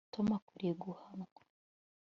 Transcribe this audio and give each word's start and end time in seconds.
tom 0.13 0.27
akwiriye 0.37 0.73
guhanwa 0.83 1.39